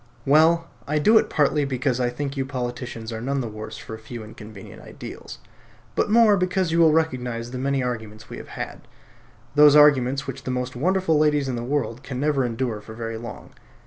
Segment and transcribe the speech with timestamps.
[0.25, 3.93] Well, I do it partly because I think you politicians are none the worse for
[3.93, 5.37] a few inconvenient ideals;
[5.93, 8.87] but more because you will recognise the many arguments we have had,
[9.53, 13.19] those arguments which the most wonderful ladies in the world can never endure for very
[13.19, 13.51] long.